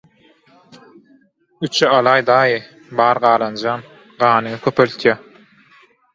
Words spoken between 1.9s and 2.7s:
alaý, daýy,